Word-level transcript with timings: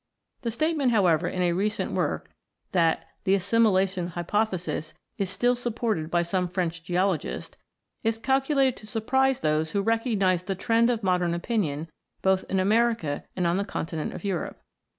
The 0.41 0.49
statement, 0.49 0.91
however, 0.91 1.27
in 1.27 1.43
a 1.43 1.53
recent 1.53 1.91
work 1.91 2.31
that" 2.71 3.05
the 3.23 3.35
assimilation 3.35 4.07
hypothesis" 4.07 4.95
is 5.19 5.29
"still 5.29 5.53
supported 5.53 6.09
by 6.09 6.23
some 6.23 6.47
French 6.47 6.83
geologists" 6.83 7.55
is 8.03 8.17
calculated 8.17 8.75
to 8.77 8.87
surprise 8.87 9.41
those 9.41 9.73
who 9.73 9.83
recognise 9.83 10.41
the 10.41 10.55
trend 10.55 10.89
of 10.89 11.03
modern 11.03 11.35
opinion 11.35 11.87
both 12.23 12.45
in 12.49 12.59
America 12.59 13.25
and 13.35 13.45
on 13.45 13.57
the 13.57 13.63
con 13.63 13.85
tinent 13.85 14.15
of 14.15 14.23
Europe. 14.23 14.63